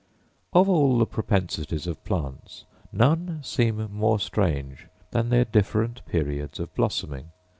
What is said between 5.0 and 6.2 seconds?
than their different